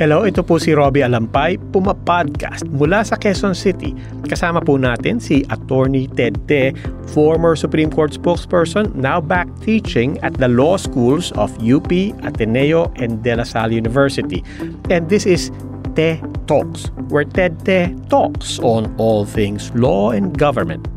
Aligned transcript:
Hello, 0.00 0.24
ito 0.24 0.40
po 0.40 0.56
si 0.56 0.72
Robbie 0.72 1.04
Alampay, 1.04 1.60
Puma 1.76 1.92
Podcast 1.92 2.64
mula 2.72 3.04
sa 3.04 3.20
Quezon 3.20 3.52
City. 3.52 3.92
Kasama 4.24 4.64
po 4.64 4.80
natin 4.80 5.20
si 5.20 5.44
Attorney 5.52 6.08
Ted 6.16 6.40
Te, 6.48 6.72
former 7.12 7.52
Supreme 7.52 7.92
Court 7.92 8.08
spokesperson, 8.16 8.96
now 8.96 9.20
back 9.20 9.44
teaching 9.60 10.16
at 10.24 10.32
the 10.40 10.48
law 10.48 10.80
schools 10.80 11.36
of 11.36 11.52
UP, 11.60 11.92
Ateneo, 12.24 12.88
and 12.96 13.20
De 13.20 13.36
La 13.36 13.44
Salle 13.44 13.76
University. 13.76 14.40
And 14.88 15.12
this 15.12 15.28
is 15.28 15.52
Te 15.92 16.16
Talks, 16.48 16.88
where 17.12 17.28
Ted 17.28 17.60
Te 17.68 17.92
talks 18.08 18.56
on 18.64 18.96
all 18.96 19.28
things 19.28 19.68
law 19.76 20.16
and 20.16 20.32
government. 20.32 20.88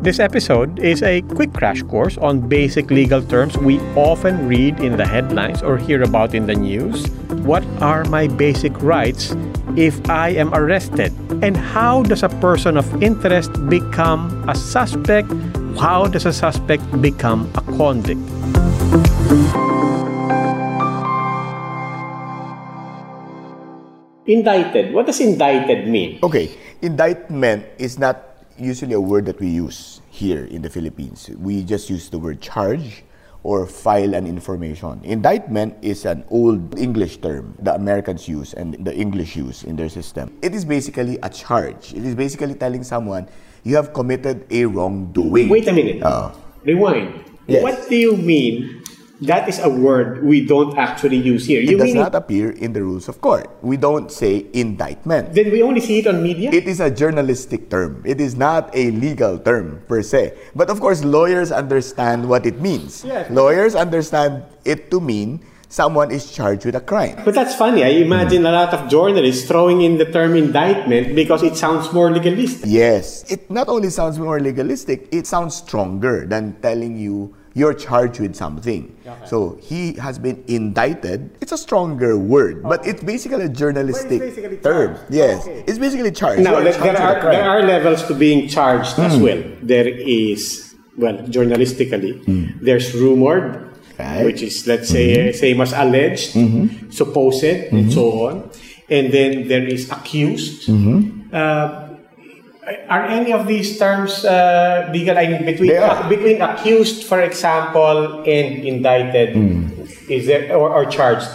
This 0.00 0.16
episode 0.16 0.80
is 0.80 1.02
a 1.04 1.20
quick 1.36 1.52
crash 1.52 1.82
course 1.84 2.16
on 2.16 2.48
basic 2.48 2.88
legal 2.88 3.20
terms 3.20 3.60
we 3.60 3.76
often 3.92 4.48
read 4.48 4.80
in 4.80 4.96
the 4.96 5.04
headlines 5.04 5.60
or 5.60 5.76
hear 5.76 6.00
about 6.00 6.32
in 6.32 6.48
the 6.48 6.56
news. 6.56 7.04
What 7.44 7.60
are 7.84 8.08
my 8.08 8.24
basic 8.24 8.72
rights 8.80 9.36
if 9.76 10.00
I 10.08 10.32
am 10.40 10.56
arrested? 10.56 11.12
And 11.44 11.52
how 11.52 12.00
does 12.08 12.24
a 12.24 12.32
person 12.40 12.80
of 12.80 12.88
interest 13.04 13.52
become 13.68 14.32
a 14.48 14.56
suspect? 14.56 15.28
How 15.76 16.08
does 16.08 16.24
a 16.24 16.32
suspect 16.32 16.80
become 17.04 17.52
a 17.52 17.60
convict? 17.76 18.24
Indicted. 24.24 24.94
What 24.94 25.04
does 25.04 25.20
indicted 25.20 25.92
mean? 25.92 26.20
Okay, 26.24 26.56
indictment 26.80 27.68
is 27.76 27.98
not 27.98 28.29
usually 28.60 28.92
a 28.92 29.00
word 29.00 29.26
that 29.26 29.40
we 29.40 29.48
use 29.48 30.00
here 30.10 30.44
in 30.44 30.62
the 30.62 30.70
Philippines. 30.70 31.30
We 31.38 31.64
just 31.64 31.90
use 31.90 32.10
the 32.10 32.18
word 32.18 32.40
charge 32.40 33.02
or 33.42 33.66
file 33.66 34.14
an 34.14 34.26
information. 34.26 35.00
Indictment 35.02 35.76
is 35.80 36.04
an 36.04 36.24
old 36.28 36.78
English 36.78 37.18
term 37.18 37.56
the 37.58 37.74
Americans 37.74 38.28
use 38.28 38.52
and 38.52 38.76
the 38.84 38.94
English 38.94 39.36
use 39.36 39.64
in 39.64 39.76
their 39.76 39.88
system. 39.88 40.36
It 40.42 40.54
is 40.54 40.64
basically 40.64 41.18
a 41.22 41.30
charge. 41.30 41.94
It 41.94 42.04
is 42.04 42.14
basically 42.14 42.54
telling 42.54 42.84
someone 42.84 43.28
you 43.64 43.76
have 43.76 43.92
committed 43.92 44.46
a 44.50 44.66
wrongdoing. 44.66 45.48
Wait 45.48 45.68
a 45.68 45.72
minute. 45.72 46.02
Uh, 46.02 46.32
Rewind. 46.64 47.24
Yes. 47.46 47.62
What 47.62 47.88
do 47.88 47.96
you 47.96 48.16
mean 48.16 48.79
that 49.22 49.48
is 49.48 49.58
a 49.60 49.68
word 49.68 50.24
we 50.24 50.44
don't 50.44 50.76
actually 50.78 51.16
use 51.18 51.44
here? 51.46 51.60
it 51.60 51.68
You 51.70 51.78
does 51.78 51.92
mean 51.92 51.96
not 52.00 52.14
appear 52.14 52.50
in 52.50 52.72
the 52.72 52.82
rules 52.82 53.08
of 53.08 53.20
court. 53.20 53.48
We 53.62 53.76
don't 53.76 54.10
say 54.10 54.46
indictment. 54.52 55.34
then 55.34 55.50
we 55.52 55.62
only 55.62 55.80
see 55.80 55.98
it 56.00 56.06
on 56.06 56.22
media? 56.22 56.50
It 56.52 56.66
is 56.66 56.80
a 56.80 56.90
journalistic 56.90 57.68
term. 57.70 58.02
It 58.04 58.20
is 58.20 58.36
not 58.36 58.70
a 58.74 58.90
legal 58.92 59.38
term 59.38 59.82
per 59.88 60.02
se. 60.02 60.34
But 60.54 60.70
of 60.70 60.80
course, 60.80 61.04
lawyers 61.04 61.52
understand 61.52 62.28
what 62.28 62.46
it 62.46 62.60
means. 62.60 63.04
Yes. 63.04 63.30
Lawyers 63.30 63.74
understand 63.74 64.42
it 64.64 64.90
to 64.90 65.00
mean 65.00 65.40
someone 65.70 66.10
is 66.10 66.32
charged 66.32 66.66
with 66.66 66.74
a 66.74 66.80
crime. 66.82 67.14
but 67.24 67.32
that's 67.32 67.54
funny. 67.54 67.84
I 67.84 68.02
imagine 68.02 68.44
a 68.44 68.50
lot 68.50 68.74
of 68.74 68.90
journalists 68.90 69.46
throwing 69.46 69.82
in 69.82 69.98
the 69.98 70.04
term 70.04 70.34
indictment 70.34 71.14
because 71.14 71.44
it 71.44 71.54
sounds 71.54 71.92
more 71.92 72.10
legalistic. 72.10 72.66
Yes. 72.66 73.22
It 73.30 73.48
not 73.50 73.68
only 73.68 73.90
sounds 73.90 74.18
more 74.18 74.40
legalistic, 74.40 75.06
it 75.12 75.28
sounds 75.28 75.54
stronger 75.54 76.26
than 76.26 76.56
telling 76.60 76.98
you 76.98 77.36
you're 77.54 77.74
charged 77.74 78.20
with 78.20 78.34
something. 78.34 78.96
So 79.26 79.58
he 79.60 79.94
has 79.94 80.18
been 80.18 80.44
indicted. 80.46 81.36
It's 81.40 81.52
a 81.52 81.58
stronger 81.58 82.16
word, 82.16 82.62
oh. 82.64 82.68
but 82.68 82.86
it's 82.86 83.02
basically 83.02 83.44
a 83.44 83.48
journalistic 83.48 84.20
basically 84.20 84.56
term. 84.58 84.94
charged. 84.94 85.12
Yes. 85.12 85.42
Okay. 85.46 85.64
It's 85.66 85.78
basically 85.78 86.12
charged. 86.12 86.42
Now, 86.42 86.60
there, 86.60 86.72
charged 86.72 86.84
there 86.84 87.02
are 87.02 87.20
crime. 87.20 87.32
there 87.32 87.50
are 87.50 87.62
levels 87.62 88.06
to 88.06 88.14
being 88.14 88.48
charged 88.48 88.98
as 88.98 89.16
hmm. 89.16 89.22
well. 89.22 89.42
There 89.62 89.88
is 89.88 90.74
well, 90.96 91.18
journalistically, 91.18 92.24
hmm. 92.24 92.64
there's 92.64 92.94
rumored, 92.94 93.66
Right. 93.98 94.24
which 94.24 94.40
is 94.40 94.66
let's 94.66 94.88
say 94.88 95.12
hmm. 95.12 95.28
uh, 95.28 95.32
same 95.32 95.60
as 95.60 95.72
alleged, 95.72 96.32
supposed, 96.90 97.44
and 97.44 97.92
so 97.92 98.28
on, 98.28 98.50
and 98.88 99.12
then 99.12 99.48
there 99.48 99.66
is 99.66 99.90
accused. 99.90 100.70
Uh, 101.32 101.79
are 102.88 103.04
any 103.04 103.32
of 103.32 103.46
these 103.46 103.78
terms 103.78 104.24
uh, 104.24 104.88
legal? 104.92 105.18
I 105.18 105.26
mean, 105.26 105.44
between 105.44 105.76
are. 105.76 106.08
between 106.08 106.40
accused, 106.40 107.04
for 107.04 107.20
example, 107.20 108.22
and 108.26 108.64
indicted, 108.64 109.36
is 110.08 110.26
there 110.26 110.56
or, 110.56 110.70
or 110.70 110.86
charged? 110.86 111.28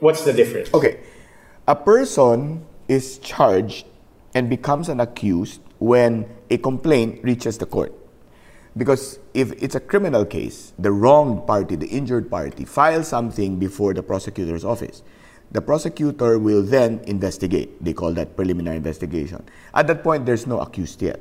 What's 0.00 0.24
the 0.24 0.32
difference? 0.32 0.72
Okay. 0.74 1.00
A 1.68 1.76
person 1.76 2.66
is 2.88 3.18
charged 3.18 3.86
and 4.34 4.50
becomes 4.50 4.88
an 4.88 5.00
accused 5.00 5.60
when 5.78 6.26
a 6.50 6.58
complaint 6.58 7.22
reaches 7.22 7.58
the 7.58 7.66
court. 7.66 7.92
Because 8.76 9.18
if 9.34 9.52
it's 9.62 9.74
a 9.74 9.80
criminal 9.80 10.24
case, 10.24 10.72
the 10.78 10.90
wronged 10.90 11.46
party, 11.46 11.76
the 11.76 11.86
injured 11.86 12.30
party, 12.30 12.64
files 12.64 13.08
something 13.08 13.58
before 13.58 13.92
the 13.92 14.02
prosecutor's 14.02 14.64
office. 14.64 15.02
The 15.52 15.60
prosecutor 15.60 16.38
will 16.38 16.62
then 16.62 17.00
investigate. 17.04 17.76
They 17.84 17.92
call 17.92 18.12
that 18.14 18.36
preliminary 18.36 18.76
investigation. 18.78 19.44
At 19.74 19.86
that 19.88 20.02
point, 20.02 20.24
there's 20.24 20.46
no 20.46 20.60
accused 20.60 21.02
yet. 21.02 21.20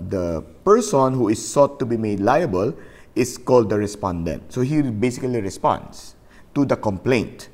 The 0.00 0.42
person 0.64 1.12
who 1.12 1.28
is 1.28 1.38
sought 1.38 1.78
to 1.80 1.86
be 1.86 1.96
made 1.96 2.20
liable 2.20 2.74
is 3.14 3.36
called 3.36 3.68
the 3.68 3.76
respondent. 3.76 4.52
So 4.52 4.62
he 4.62 4.80
basically 4.80 5.40
responds 5.42 6.16
to 6.54 6.64
the 6.64 6.76
complaint. 6.76 7.50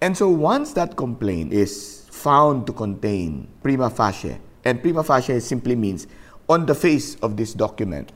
And 0.00 0.16
so 0.16 0.28
once 0.28 0.72
that 0.74 0.96
complaint 0.96 1.52
is 1.52 2.06
found 2.12 2.66
to 2.68 2.72
contain 2.72 3.48
prima 3.62 3.90
facie, 3.90 4.38
and 4.64 4.80
prima 4.80 5.02
facie 5.02 5.40
simply 5.40 5.74
means 5.74 6.06
on 6.48 6.66
the 6.66 6.74
face 6.74 7.16
of 7.16 7.36
this 7.36 7.54
document, 7.54 8.12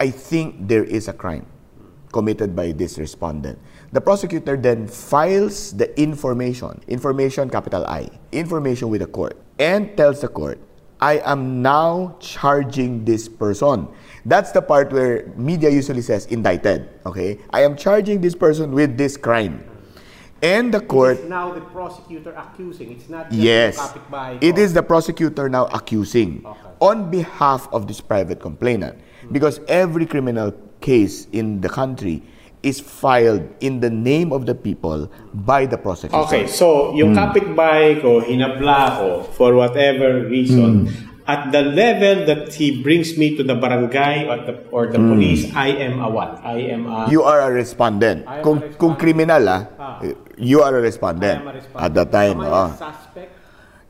I 0.00 0.10
think 0.10 0.66
there 0.66 0.84
is 0.84 1.06
a 1.06 1.12
crime 1.12 1.46
committed 2.12 2.56
by 2.56 2.72
this 2.72 2.98
respondent. 2.98 3.58
The 3.92 4.00
prosecutor 4.00 4.56
then 4.56 4.86
files 4.86 5.72
the 5.72 5.88
information, 6.00 6.80
information 6.88 7.48
capital 7.50 7.86
I, 7.86 8.08
information 8.32 8.88
with 8.88 9.00
the 9.00 9.06
court, 9.08 9.36
and 9.58 9.96
tells 9.96 10.20
the 10.20 10.28
court, 10.28 10.58
I 11.00 11.22
am 11.24 11.62
now 11.62 12.16
charging 12.18 13.04
this 13.04 13.28
person. 13.28 13.88
That's 14.26 14.50
the 14.50 14.60
part 14.60 14.92
where 14.92 15.30
media 15.36 15.70
usually 15.70 16.02
says 16.02 16.26
indicted. 16.26 16.88
Okay? 17.06 17.38
I 17.50 17.62
am 17.62 17.76
charging 17.76 18.20
this 18.20 18.34
person 18.34 18.72
with 18.72 18.98
this 18.98 19.16
crime. 19.16 19.64
And 20.42 20.72
the 20.72 20.80
court 20.80 21.18
It's 21.18 21.28
now 21.28 21.52
the 21.52 21.60
prosecutor 21.60 22.30
accusing. 22.34 22.92
It's 22.92 23.08
not 23.08 23.26
Yes. 23.32 23.74
the 23.74 23.98
kapitbahay 23.98 24.38
It 24.40 24.54
ko. 24.54 24.62
is 24.62 24.70
the 24.72 24.82
prosecutor 24.82 25.48
now 25.48 25.66
accusing 25.74 26.46
on 26.78 27.10
behalf 27.10 27.66
of 27.72 27.86
this 27.88 28.00
private 28.00 28.38
complainant. 28.38 28.98
Hmm. 29.22 29.32
Because 29.32 29.60
every 29.66 30.06
criminal 30.06 30.54
case 30.80 31.26
in 31.32 31.60
the 31.60 31.68
country 31.68 32.22
is 32.62 32.80
filed 32.82 33.46
in 33.60 33.78
the 33.78 33.90
name 33.90 34.32
of 34.34 34.46
the 34.46 34.54
people 34.54 35.06
by 35.32 35.62
the 35.66 35.78
prosecutor. 35.78 36.18
Okay, 36.26 36.44
so 36.50 36.90
yung 36.98 37.14
Hmm. 37.14 37.18
kapitbahay 37.22 38.02
ko, 38.02 38.18
hinabla 38.18 38.98
ko 38.98 39.08
for 39.38 39.54
whatever 39.54 40.26
reason, 40.26 40.90
Hmm. 40.90 41.06
at 41.28 41.52
the 41.54 41.62
level 41.62 42.26
that 42.26 42.50
he 42.58 42.82
brings 42.82 43.14
me 43.14 43.36
to 43.38 43.44
the 43.46 43.54
barangay 43.54 44.26
or 44.26 44.42
the, 44.42 44.54
or 44.74 44.82
the 44.90 44.98
police, 44.98 45.46
I 45.54 45.70
am 45.86 46.00
a 46.02 46.08
what? 46.10 46.40
I 46.42 46.72
am 46.74 46.88
a... 46.90 47.06
You 47.06 47.22
are 47.22 47.46
a 47.46 47.50
respondent. 47.52 48.26
Kung, 48.42 48.58
a 48.58 48.74
respondent. 48.74 48.78
kung 48.80 48.94
criminal, 48.98 49.42
ah, 49.46 49.62
Ah. 49.78 49.96
you 50.34 50.64
are 50.64 50.74
a 50.74 50.82
I 50.82 50.88
respondent. 50.88 51.38
a 51.46 51.52
respondent. 51.62 51.84
At 51.84 51.90
that 51.94 52.08
time, 52.10 52.42
Am 52.42 52.48
I 52.48 52.48
a 52.48 52.50
ah. 52.50 52.68
suspect? 52.74 53.30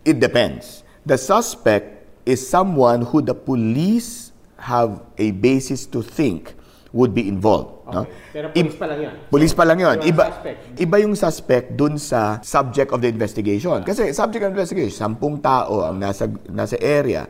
It 0.05 0.19
depends. 0.21 0.83
The 1.07 1.17
suspect 1.17 2.05
is 2.29 2.45
someone 2.45 3.01
who 3.07 3.23
the 3.25 3.33
police 3.33 4.35
have 4.61 5.01
a 5.17 5.31
basis 5.31 5.87
to 5.95 6.03
think 6.03 6.58
would 6.93 7.13
be 7.13 7.29
involved. 7.29 7.85
No? 7.89 8.05
Pero 8.33 8.49
police 8.53 8.77
pa 8.77 8.87
lang 8.89 9.01
yan. 9.01 9.15
Police 9.29 9.55
pa 9.57 9.65
lang 9.65 9.79
yun. 9.81 9.97
Iba, 10.05 10.25
suspect. 10.33 10.59
iba 10.81 10.97
yung 11.01 11.15
suspect 11.17 11.67
dun 11.77 11.95
sa 12.01 12.41
subject 12.41 12.93
of 12.93 13.01
the 13.05 13.09
investigation. 13.09 13.85
Kasi 13.85 14.13
subject 14.17 14.45
of 14.45 14.53
investigation, 14.53 14.93
sampung 14.93 15.41
tao 15.41 15.85
ang 15.85 16.01
nasa, 16.01 16.29
nasa 16.49 16.77
area. 16.81 17.29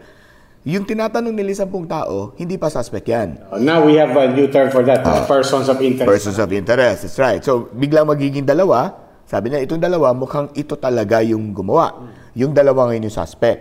Yung 0.69 0.85
tinatanong 0.85 1.33
nila 1.33 1.55
yung 1.55 1.63
sampung 1.65 1.87
tao, 1.87 2.35
hindi 2.37 2.59
pa 2.59 2.69
suspect 2.69 3.07
yan. 3.09 3.39
Now 3.63 3.83
we 3.83 3.97
have 3.99 4.13
a 4.15 4.31
new 4.31 4.51
term 4.51 4.69
for 4.71 4.83
that, 4.85 5.07
uh, 5.07 5.25
persons 5.27 5.71
of 5.71 5.79
interest. 5.81 6.07
Persons 6.07 6.39
of 6.39 6.51
interest, 6.51 7.07
that's 7.07 7.19
right. 7.19 7.41
So, 7.41 7.71
biglang 7.73 8.11
magiging 8.11 8.45
dalawa, 8.45 8.95
sabi 9.25 9.55
niya, 9.55 9.65
itong 9.65 9.81
dalawa, 9.81 10.13
mukhang 10.13 10.51
ito 10.55 10.75
talaga 10.77 11.23
yung 11.25 11.55
gumawa. 11.55 12.11
Yung 12.35 12.53
dalawa 12.53 12.91
ngayon 12.91 13.11
yung 13.11 13.17
suspect. 13.17 13.61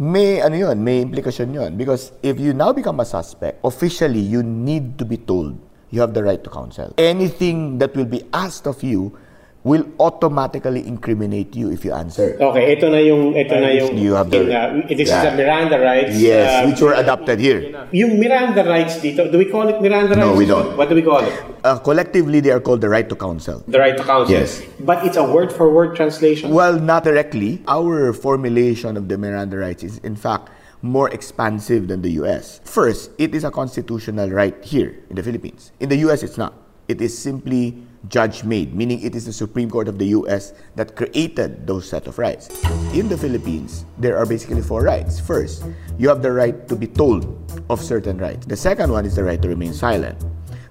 May 0.00 0.40
ano 0.40 0.56
yun, 0.56 0.80
may 0.80 1.04
implication 1.04 1.52
yun. 1.52 1.76
Because 1.76 2.16
if 2.24 2.40
you 2.40 2.56
now 2.56 2.72
become 2.72 2.98
a 3.00 3.04
suspect, 3.04 3.60
officially, 3.62 4.24
you 4.24 4.42
need 4.42 4.96
to 4.96 5.04
be 5.04 5.20
told 5.20 5.60
you 5.92 6.00
have 6.00 6.14
the 6.16 6.24
right 6.24 6.42
to 6.42 6.48
counsel. 6.48 6.94
Anything 6.96 7.76
that 7.78 7.94
will 7.94 8.08
be 8.08 8.24
asked 8.32 8.66
of 8.66 8.82
you 8.82 9.12
will 9.62 9.84
automatically 10.00 10.86
incriminate 10.86 11.54
you 11.54 11.70
if 11.70 11.84
you 11.84 11.92
answer. 11.92 12.32
Okay, 12.40 12.72
ito 12.72 12.88
na 12.88 12.96
yung 12.96 13.36
ito 13.36 13.52
na 13.60 13.68
yung 13.76 13.92
You 13.92 14.16
have 14.16 14.32
the- 14.32 14.48
in, 14.48 14.52
uh, 14.56 14.88
this 14.88 15.08
is 15.08 15.12
Yeah. 15.12 15.28
the 15.28 15.32
Miranda 15.36 15.76
rights. 15.76 16.16
Yes, 16.16 16.48
uh, 16.48 16.66
which 16.68 16.80
were 16.80 16.96
adopted 16.96 17.36
here. 17.36 17.60
yung 17.92 18.16
Miranda 18.16 18.64
rights 18.64 19.04
dito, 19.04 19.28
do 19.28 19.36
we 19.36 19.44
call 19.44 19.68
it 19.68 19.76
Miranda 19.84 20.16
rights? 20.16 20.32
No, 20.32 20.32
we 20.32 20.48
don't. 20.48 20.76
What 20.80 20.88
do 20.88 20.96
we 20.96 21.04
call 21.04 21.20
it? 21.20 21.36
Uh, 21.60 21.76
collectively, 21.76 22.40
they 22.40 22.48
are 22.50 22.60
called 22.64 22.80
the 22.80 22.88
right 22.88 23.04
to 23.04 23.16
counsel. 23.16 23.60
The 23.68 23.76
right 23.78 23.96
to 23.96 24.04
counsel. 24.04 24.32
Yes. 24.32 24.64
But 24.80 25.04
it's 25.04 25.20
a 25.20 25.24
word 25.28 25.52
for 25.52 25.68
word 25.68 25.92
translation. 25.92 26.56
Well, 26.56 26.80
not 26.80 27.04
directly. 27.04 27.60
Our 27.68 28.16
formulation 28.16 28.96
of 28.96 29.12
the 29.12 29.20
Miranda 29.20 29.60
rights 29.60 29.84
is, 29.84 30.00
in 30.00 30.16
fact, 30.16 30.48
more 30.80 31.12
expansive 31.12 31.92
than 31.92 32.00
the 32.00 32.16
US. 32.24 32.64
First, 32.64 33.12
it 33.20 33.36
is 33.36 33.44
a 33.44 33.52
constitutional 33.52 34.32
right 34.32 34.56
here 34.64 34.96
in 35.12 35.20
the 35.20 35.22
Philippines. 35.22 35.72
In 35.76 35.92
the 35.92 36.00
US, 36.08 36.24
it's 36.24 36.40
not. 36.40 36.56
It 36.88 37.04
is 37.04 37.12
simply 37.12 37.76
judge 38.08 38.44
made, 38.44 38.74
meaning 38.74 39.00
it 39.02 39.14
is 39.14 39.26
the 39.26 39.32
Supreme 39.32 39.70
Court 39.70 39.88
of 39.88 39.98
the 39.98 40.06
US 40.16 40.54
that 40.76 40.96
created 40.96 41.66
those 41.66 41.88
set 41.88 42.06
of 42.06 42.18
rights. 42.18 42.48
In 42.94 43.08
the 43.08 43.16
Philippines, 43.16 43.84
there 43.98 44.16
are 44.16 44.24
basically 44.24 44.62
four 44.62 44.82
rights. 44.82 45.20
First, 45.20 45.64
you 45.98 46.08
have 46.08 46.22
the 46.22 46.32
right 46.32 46.66
to 46.68 46.76
be 46.76 46.86
told 46.86 47.28
of 47.68 47.80
certain 47.82 48.18
rights. 48.18 48.46
The 48.46 48.56
second 48.56 48.90
one 48.90 49.04
is 49.04 49.16
the 49.16 49.24
right 49.24 49.40
to 49.42 49.48
remain 49.48 49.74
silent. 49.74 50.16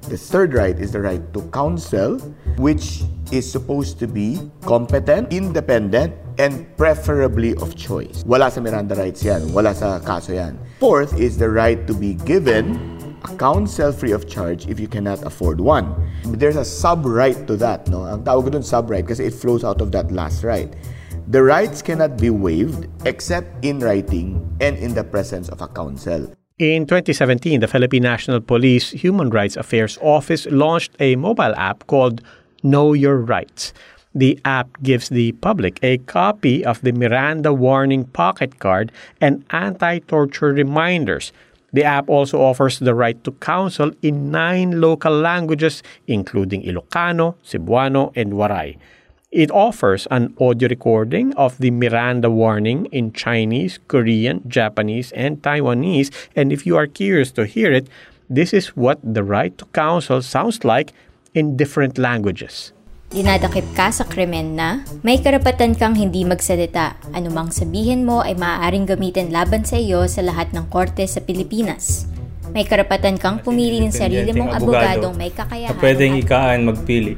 The 0.09 0.17
third 0.17 0.53
right 0.53 0.73
is 0.73 0.91
the 0.91 1.01
right 1.01 1.21
to 1.33 1.41
counsel, 1.53 2.17
which 2.57 3.03
is 3.31 3.45
supposed 3.45 3.99
to 3.99 4.07
be 4.07 4.41
competent, 4.65 5.31
independent, 5.31 6.15
and 6.39 6.65
preferably 6.77 7.53
of 7.61 7.75
choice. 7.75 8.23
Wala 8.25 8.49
sa 8.49 8.61
Miranda 8.61 8.95
rights 8.95 9.21
yan. 9.21 9.53
Wala 9.53 9.75
sa 9.75 9.99
kaso 9.99 10.33
yan. 10.33 10.57
Fourth 10.79 11.13
is 11.19 11.37
the 11.37 11.49
right 11.49 11.85
to 11.85 11.93
be 11.93 12.15
given 12.25 12.97
a 13.23 13.35
counsel 13.35 13.91
free 13.91 14.11
of 14.11 14.27
charge 14.29 14.67
if 14.67 14.79
you 14.79 14.87
cannot 14.87 15.23
afford 15.23 15.59
one. 15.59 15.95
But 16.23 16.39
There's 16.39 16.55
a 16.55 16.65
sub-right 16.65 17.47
to 17.47 17.55
that. 17.57 17.87
No? 17.87 18.05
Ang 18.05 18.23
tawag 18.23 18.51
ko 18.51 18.61
sub-right 18.61 19.07
kasi 19.07 19.27
it 19.27 19.33
flows 19.33 19.63
out 19.63 19.81
of 19.81 19.91
that 19.91 20.11
last 20.11 20.43
right. 20.43 20.71
The 21.29 21.43
rights 21.43 21.81
cannot 21.81 22.17
be 22.17 22.29
waived 22.29 22.89
except 23.05 23.63
in 23.63 23.79
writing 23.79 24.41
and 24.59 24.77
in 24.77 24.93
the 24.93 25.03
presence 25.03 25.49
of 25.49 25.61
a 25.61 25.67
counsel. 25.67 26.33
In 26.57 26.87
2017, 26.87 27.61
the 27.61 27.67
Philippine 27.67 28.03
National 28.03 28.41
Police 28.41 28.91
Human 28.91 29.29
Rights 29.29 29.55
Affairs 29.55 29.97
Office 30.01 30.47
launched 30.47 30.91
a 30.99 31.15
mobile 31.15 31.55
app 31.55 31.87
called 31.87 32.21
Know 32.63 32.93
Your 32.93 33.17
Rights. 33.17 33.73
The 34.15 34.39
app 34.43 34.81
gives 34.81 35.09
the 35.09 35.33
public 35.33 35.79
a 35.83 35.99
copy 35.99 36.65
of 36.65 36.81
the 36.81 36.91
Miranda 36.91 37.53
Warning 37.53 38.05
Pocket 38.05 38.57
Card 38.59 38.91
and 39.21 39.45
anti 39.51 39.99
torture 39.99 40.51
reminders. 40.51 41.31
The 41.73 41.83
app 41.83 42.09
also 42.09 42.41
offers 42.41 42.79
the 42.79 42.95
right 42.95 43.21
to 43.23 43.31
counsel 43.33 43.91
in 44.01 44.31
nine 44.31 44.81
local 44.81 45.13
languages, 45.13 45.83
including 46.07 46.63
Ilocano, 46.63 47.35
Cebuano, 47.43 48.11
and 48.15 48.33
Waray. 48.33 48.77
It 49.31 49.51
offers 49.51 50.07
an 50.09 50.33
audio 50.41 50.67
recording 50.69 51.33
of 51.35 51.57
the 51.59 51.69
Miranda 51.69 52.31
warning 52.31 52.87
in 52.87 53.13
Chinese, 53.13 53.77
Korean, 53.87 54.41
Japanese, 54.47 55.11
and 55.11 55.39
Taiwanese. 55.43 56.09
And 56.35 56.51
if 56.51 56.65
you 56.65 56.75
are 56.77 56.87
curious 56.87 57.31
to 57.33 57.45
hear 57.45 57.71
it, 57.71 57.87
this 58.27 58.53
is 58.53 58.69
what 58.75 58.97
the 59.03 59.23
right 59.23 59.55
to 59.59 59.65
counsel 59.65 60.23
sounds 60.23 60.65
like 60.65 60.93
in 61.35 61.55
different 61.55 61.99
languages. 61.99 62.73
Dinadakip 63.08 63.78
ka 63.78 63.94
sa 63.94 64.02
krimen 64.02 64.58
na 64.58 64.82
may 65.00 65.22
karapatan 65.22 65.78
kang 65.78 65.94
hindi 65.94 66.26
magsalita. 66.26 66.98
Anumang 67.14 67.54
sabihin 67.54 68.02
mo 68.02 68.18
ay 68.18 68.34
maaaring 68.34 68.90
gamitin 68.90 69.30
laban 69.30 69.62
sa 69.62 69.78
iyo 69.78 70.02
sa 70.10 70.18
lahat 70.18 70.50
ng 70.50 70.66
korte 70.66 71.06
sa 71.06 71.22
Pilipinas. 71.22 72.10
May 72.50 72.66
karapatan 72.66 73.14
kang 73.14 73.38
pumili 73.38 73.78
ng 73.78 73.94
sarili 73.94 74.30
mong 74.30 74.50
abogadong 74.52 75.14
may 75.14 75.30
kakayahan. 75.30 75.74
na 75.74 75.78
pwedeng 75.78 76.14
at- 76.14 76.22
ikaan 76.22 76.60
magpili. 76.66 77.14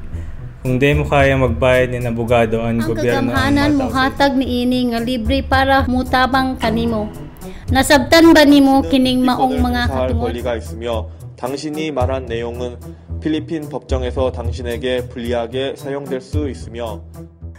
Kung 0.61 0.77
di 0.77 0.91
mo 0.93 1.07
kaya 1.07 1.33
magbayad 1.33 1.89
ni 1.89 2.03
abogado 2.03 2.59
ang 2.59 2.77
Ang 2.77 2.91
gobyerno 2.91 3.31
kagamhanan 3.31 3.71
matawag. 3.71 3.81
muhatag 3.87 4.33
ni 4.35 4.67
ini 4.67 4.91
nga 4.91 4.99
libre 4.99 5.39
para 5.41 5.87
mutabang 5.87 6.59
kanimo. 6.59 7.07
Nasabtan 7.67 8.35
ba 8.35 8.43
nimo 8.43 8.83
kining 8.83 9.23
maong 9.23 9.57
mga 9.57 9.83
수사할 9.87 10.09
katungod? 10.11 10.29
권리가 10.29 10.49
있으며 10.57 11.07
당신이 11.39 11.91
말한 11.91 12.27
내용은 12.27 12.77
필리핀 13.21 13.69
법정에서 13.69 14.33
당신에게 14.33 15.09
불리하게 15.09 15.77
사용될 15.77 16.21
수 16.21 16.49
있으며 16.49 17.03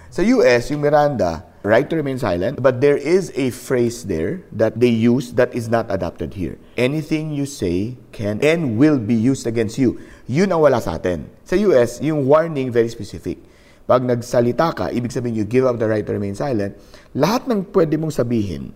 Sa 0.08 0.24
US, 0.24 0.72
yung 0.72 0.82
Miranda, 0.82 1.44
right 1.68 1.86
to 1.92 2.00
remain 2.00 2.16
silent, 2.16 2.64
but 2.64 2.80
there 2.80 2.96
is 2.96 3.30
a 3.36 3.52
phrase 3.52 4.08
there 4.08 4.40
that 4.56 4.80
they 4.80 4.90
use 4.90 5.36
that 5.36 5.52
is 5.52 5.68
not 5.68 5.86
adopted 5.92 6.34
here. 6.34 6.56
Anything 6.80 7.36
you 7.36 7.44
say 7.44 8.00
can 8.16 8.40
and 8.40 8.80
will 8.80 8.98
be 8.98 9.14
used 9.14 9.46
against 9.46 9.76
you. 9.76 10.00
Yun 10.32 10.56
ang 10.56 10.64
wala 10.64 10.80
sa 10.80 10.96
atin. 10.96 11.28
Sa 11.44 11.60
US, 11.70 12.00
yung 12.00 12.24
warning 12.24 12.72
very 12.72 12.88
specific. 12.88 13.44
Pag 13.84 14.08
nagsalita 14.08 14.72
ka, 14.72 14.86
ibig 14.96 15.12
sabihin 15.12 15.36
you 15.36 15.46
give 15.48 15.68
up 15.68 15.76
the 15.76 15.88
right 15.88 16.08
to 16.08 16.16
remain 16.16 16.36
silent, 16.36 16.80
lahat 17.12 17.48
ng 17.52 17.68
pwede 17.76 18.00
mong 18.00 18.16
sabihin, 18.16 18.72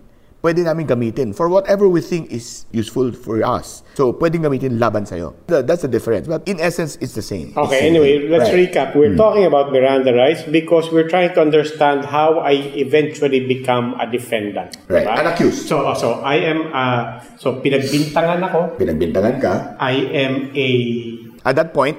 pwede 0.46 0.62
namin 0.62 0.86
gamitin 0.86 1.34
for 1.34 1.50
whatever 1.50 1.90
we 1.90 1.98
think 1.98 2.30
is 2.30 2.70
useful 2.70 3.10
for 3.10 3.42
us. 3.42 3.82
So, 3.98 4.14
pwedeng 4.14 4.46
gamitin 4.46 4.78
laban 4.78 5.02
sa'yo. 5.02 5.34
Th- 5.50 5.66
That's 5.66 5.82
the 5.82 5.90
difference. 5.90 6.30
But 6.30 6.46
in 6.46 6.62
essence, 6.62 6.94
it's 7.02 7.18
the 7.18 7.26
same. 7.26 7.50
Okay, 7.58 7.82
same 7.82 7.98
anyway, 7.98 8.22
thing. 8.22 8.30
let's 8.30 8.54
Right. 8.54 8.70
recap. 8.70 8.94
We're 8.94 9.18
talking 9.18 9.42
about 9.42 9.74
Miranda 9.74 10.14
rights 10.14 10.46
because 10.46 10.94
we're 10.94 11.10
trying 11.10 11.34
to 11.34 11.42
understand 11.42 12.06
how 12.06 12.38
I 12.38 12.78
eventually 12.78 13.42
become 13.42 13.98
a 13.98 14.06
defendant. 14.06 14.78
Right, 14.86 15.02
diba? 15.02 15.18
an 15.18 15.26
accused. 15.34 15.66
So, 15.66 15.82
so 15.98 16.22
I 16.22 16.38
am, 16.46 16.70
uh, 16.70 17.18
so 17.42 17.58
pinagbintangan 17.58 18.38
ako. 18.46 18.78
Pinagbintangan 18.78 19.34
ka, 19.42 19.74
I 19.82 19.94
am 20.14 20.54
a 20.54 20.68
At 21.42 21.58
that 21.58 21.74
point, 21.74 21.98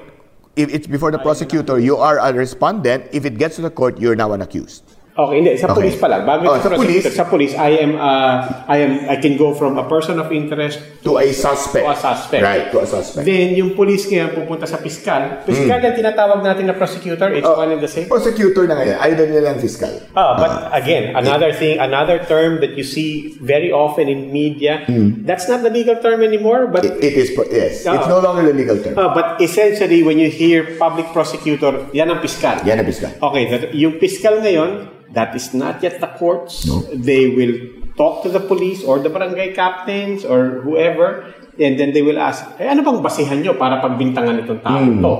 if 0.56 0.72
it's 0.72 0.88
before 0.88 1.12
the 1.12 1.20
prosecutor, 1.20 1.76
you 1.80 1.96
are 2.00 2.16
a 2.20 2.32
respondent. 2.32 3.08
If 3.12 3.24
it 3.28 3.36
gets 3.36 3.56
to 3.56 3.62
the 3.64 3.72
court, 3.72 4.00
you're 4.00 4.16
now 4.16 4.32
an 4.32 4.40
accused. 4.40 4.97
Okay, 5.18 5.42
hindi. 5.42 5.58
Sa 5.58 5.66
Okay. 5.66 5.82
police 5.82 5.98
pala. 5.98 6.22
Bago 6.22 6.46
Oh, 6.46 6.62
sa, 6.62 6.70
police. 6.70 7.10
Sa 7.10 7.26
police, 7.26 7.50
I 7.58 7.82
am, 7.82 7.98
uh, 7.98 8.34
I 8.70 8.76
am, 8.86 8.92
I 9.10 9.16
can 9.18 9.34
go 9.34 9.50
from 9.50 9.74
a 9.74 9.82
person 9.82 10.22
of 10.22 10.30
interest 10.30 10.78
To 11.02 11.18
a 11.18 11.26
suspect. 11.34 11.82
to 11.82 11.90
a 11.90 11.98
suspect. 11.98 12.38
Right, 12.38 12.70
to 12.70 12.78
a 12.78 12.86
suspect. 12.86 13.26
Then, 13.26 13.58
yung 13.58 13.74
police 13.74 14.06
kaya 14.06 14.30
pupunta 14.30 14.62
sa 14.62 14.78
piskal. 14.78 15.42
Piskal 15.42 15.82
yung 15.82 15.98
tinatawag 15.98 16.38
natin 16.46 16.70
na 16.70 16.74
prosecutor. 16.78 17.34
It's 17.34 17.42
Oh, 17.42 17.58
one 17.58 17.74
and 17.74 17.82
the 17.82 17.90
same. 17.90 18.06
Prosecutor 18.06 18.70
na 18.70 18.78
ngayon. 18.78 18.94
Ayaw 18.94 19.14
na 19.18 19.24
nila 19.26 19.48
ng 19.56 19.60
fiscal. 19.60 19.90
Ah, 20.14 20.38
but 20.38 20.52
again, 20.70 21.10
another 21.18 21.50
thing, 21.50 21.82
another 21.82 22.22
term 22.22 22.62
that 22.62 22.78
you 22.78 22.86
see 22.86 23.34
very 23.42 23.74
often 23.74 24.06
in 24.06 24.30
media, 24.30 24.86
that's 25.26 25.50
not 25.50 25.66
the 25.66 25.72
legal 25.74 25.98
term 25.98 26.22
anymore, 26.22 26.70
but 26.70 26.86
It, 26.86 26.94
it 27.02 27.14
is, 27.18 27.34
yes. 27.50 27.82
Ah. 27.90 27.98
It's 27.98 28.06
no 28.06 28.22
longer 28.22 28.46
the 28.46 28.54
legal 28.54 28.78
term. 28.78 28.94
ah, 28.94 29.10
but 29.10 29.42
essentially 29.42 30.06
when 30.06 30.22
you 30.22 30.30
hear 30.30 30.78
public 30.78 31.10
prosecutor, 31.10 31.90
yan 31.90 32.06
ang 32.06 32.22
piskal. 32.22 32.62
Yan 32.62 32.78
ang 32.78 32.86
fiscal. 32.86 33.10
Okay, 33.18 33.50
that, 33.50 33.74
yung 33.74 33.98
piskal 33.98 34.38
ngayon, 34.38 34.94
that 35.12 35.32
is 35.34 35.52
not 35.52 35.80
yet 35.80 36.00
the 36.00 36.10
courts. 36.16 36.66
No. 36.66 36.84
They 36.92 37.32
will 37.32 37.54
talk 37.96 38.22
to 38.22 38.28
the 38.30 38.40
police 38.40 38.84
or 38.84 39.02
the 39.02 39.10
barangay 39.10 39.54
captains 39.54 40.22
or 40.22 40.62
whoever, 40.62 41.34
and 41.58 41.74
then 41.74 41.90
they 41.90 42.02
will 42.02 42.18
ask, 42.18 42.46
eh, 42.62 42.70
ano 42.70 42.86
bang 42.86 43.02
basihan 43.02 43.42
nyo 43.42 43.58
para 43.58 43.82
pagbintangan 43.82 44.38
itong 44.46 44.62
tao 44.62 44.78
Hmm. 44.78 45.02
to? 45.02 45.14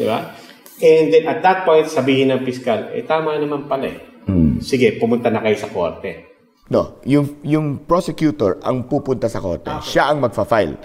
Di 0.00 0.04
ba? 0.08 0.18
And 0.82 1.12
then 1.12 1.24
at 1.28 1.44
that 1.44 1.68
point, 1.68 1.86
sabihin 1.86 2.32
ng 2.32 2.42
piskal, 2.42 2.90
eh 2.96 3.04
tama 3.04 3.36
naman 3.36 3.68
pala 3.68 3.86
eh. 3.86 3.98
Hmm. 4.24 4.58
Sige, 4.62 4.96
pumunta 4.96 5.28
na 5.28 5.42
kayo 5.42 5.54
sa 5.58 5.68
korte. 5.68 6.32
No, 6.72 7.02
yung, 7.04 7.42
yung 7.44 7.84
prosecutor 7.84 8.56
ang 8.64 8.88
pupunta 8.88 9.28
sa 9.28 9.42
korte. 9.42 9.68
Siya 9.84 10.08
ang 10.08 10.24
magfa-file. 10.24 10.78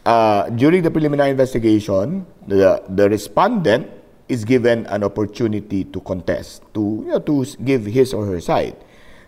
Uh, 0.00 0.48
during 0.56 0.80
the 0.82 0.90
preliminary 0.90 1.30
investigation, 1.30 2.24
the, 2.48 2.82
the 2.88 3.06
respondent 3.06 3.86
is 4.30 4.46
given 4.46 4.86
an 4.86 5.02
opportunity 5.02 5.82
to 5.82 5.98
contest, 6.06 6.62
to, 6.72 7.02
you 7.02 7.10
know, 7.10 7.18
to 7.18 7.42
give 7.66 7.90
his 7.90 8.14
or 8.14 8.24
her 8.30 8.38
side. 8.38 8.78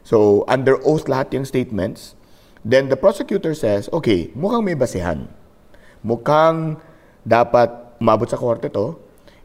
So, 0.06 0.46
under 0.46 0.78
oath 0.86 1.10
lahat 1.10 1.34
yung 1.34 1.44
statements. 1.44 2.14
Then 2.62 2.86
the 2.86 2.94
prosecutor 2.94 3.58
says, 3.58 3.90
okay, 3.90 4.30
mukhang 4.38 4.62
may 4.62 4.78
basihan. 4.78 5.26
Mukhang 6.06 6.78
dapat 7.26 7.98
umabot 7.98 8.30
sa 8.30 8.38
korte 8.38 8.70
to. 8.70 8.98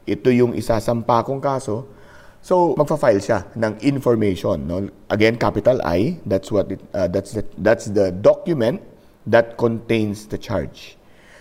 Ito 0.06 0.30
yung 0.30 0.54
isasampa 0.54 1.26
kong 1.26 1.42
kaso. 1.42 1.90
So, 2.46 2.78
magfa-file 2.78 3.20
siya 3.20 3.50
ng 3.58 3.82
information, 3.82 4.70
no? 4.70 4.86
Again, 5.10 5.36
capital 5.42 5.82
I, 5.84 6.22
that's 6.24 6.54
what 6.54 6.72
it, 6.72 6.80
uh, 6.94 7.10
that's 7.10 7.34
the, 7.34 7.44
that's 7.58 7.90
the 7.92 8.14
document 8.14 8.80
that 9.26 9.58
contains 9.58 10.30
the 10.30 10.38
charge. 10.38 10.96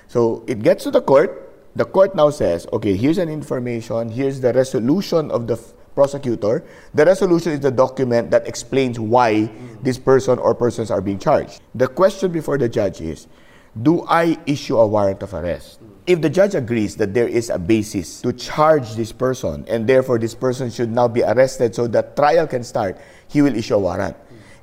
So, 0.08 0.42
it 0.48 0.64
gets 0.64 0.82
to 0.88 0.90
the 0.90 1.04
court. 1.04 1.45
The 1.76 1.84
court 1.84 2.16
now 2.16 2.30
says, 2.30 2.66
okay, 2.72 2.96
here's 2.96 3.18
an 3.18 3.28
information, 3.28 4.08
here's 4.08 4.40
the 4.40 4.50
resolution 4.54 5.30
of 5.30 5.46
the 5.46 5.60
prosecutor. 5.94 6.64
The 6.94 7.04
resolution 7.04 7.52
is 7.52 7.60
the 7.60 7.70
document 7.70 8.30
that 8.30 8.48
explains 8.48 8.98
why 8.98 9.52
this 9.82 9.98
person 9.98 10.38
or 10.38 10.54
persons 10.54 10.90
are 10.90 11.02
being 11.02 11.18
charged. 11.18 11.60
The 11.74 11.86
question 11.86 12.32
before 12.32 12.56
the 12.56 12.68
judge 12.70 13.02
is, 13.02 13.28
do 13.76 14.08
I 14.08 14.38
issue 14.46 14.78
a 14.78 14.86
warrant 14.86 15.22
of 15.22 15.34
arrest? 15.34 15.80
If 16.06 16.22
the 16.22 16.30
judge 16.30 16.54
agrees 16.54 16.96
that 16.96 17.12
there 17.12 17.28
is 17.28 17.50
a 17.50 17.58
basis 17.58 18.22
to 18.22 18.32
charge 18.32 18.94
this 18.94 19.12
person 19.12 19.66
and 19.68 19.86
therefore 19.86 20.18
this 20.18 20.34
person 20.34 20.70
should 20.70 20.88
now 20.88 21.08
be 21.08 21.22
arrested 21.24 21.74
so 21.74 21.86
that 21.88 22.16
trial 22.16 22.46
can 22.46 22.64
start, 22.64 22.96
he 23.28 23.42
will 23.42 23.54
issue 23.54 23.74
a 23.74 23.78
warrant. 23.78 24.16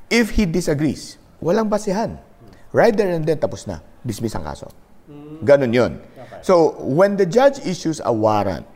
If 0.09 0.31
he 0.31 0.47
disagrees, 0.47 1.19
walang 1.43 1.69
basihan. 1.69 2.17
Right 2.71 2.95
there 2.97 3.13
and 3.13 3.21
then, 3.21 3.37
tapos 3.37 3.67
na. 3.67 3.85
Dismiss 4.01 4.33
ang 4.33 4.49
kaso. 4.49 4.73
Ganon 5.45 5.69
yun. 5.69 6.01
So, 6.43 6.75
when 6.83 7.15
the 7.15 7.23
judge 7.23 7.63
issues 7.63 8.03
a 8.03 8.11
warrant, 8.11 8.67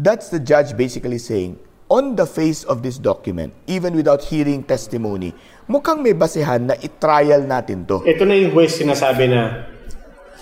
that's 0.00 0.32
the 0.32 0.40
judge 0.40 0.72
basically 0.80 1.20
saying, 1.20 1.60
on 1.92 2.16
the 2.16 2.24
face 2.24 2.64
of 2.64 2.80
this 2.80 2.96
document, 2.96 3.52
even 3.68 3.92
without 3.92 4.24
hearing 4.24 4.64
testimony, 4.64 5.36
mukhang 5.68 6.00
may 6.00 6.16
basihan 6.16 6.64
na 6.64 6.74
i-trial 6.80 7.44
natin 7.44 7.84
to. 7.84 8.00
Ito 8.08 8.24
na 8.24 8.32
yung 8.32 8.56
West 8.56 8.80
sinasabi 8.80 9.28
na 9.28 9.68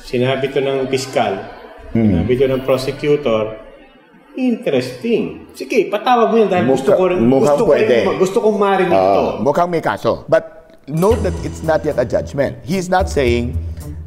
sinabi 0.06 0.46
to 0.54 0.62
ng 0.62 0.86
piskal, 0.86 1.42
sinabi 1.90 2.38
to 2.38 2.46
ng 2.46 2.62
prosecutor, 2.62 3.58
interesting. 4.38 5.50
Sige, 5.58 5.90
patawag 5.90 6.30
mo 6.30 6.38
yan 6.38 6.48
dahil 6.54 6.70
gusto 6.70 6.94
ko 6.94 7.10
rin, 7.10 7.18
gusto 7.26 7.62
ko, 7.66 7.72
rin- 7.74 8.14
gusto 8.14 8.38
kong 8.38 8.56
marinig 8.62 8.94
to. 8.94 9.18
Ah, 9.26 9.42
mukhang 9.42 9.66
may 9.66 9.82
kaso. 9.82 10.22
But 10.30 10.78
note 10.86 11.18
that 11.26 11.34
it's 11.42 11.66
not 11.66 11.82
yet 11.82 11.98
a 11.98 12.06
judgment. 12.06 12.62
He's 12.62 12.86
not 12.86 13.10
saying 13.10 13.58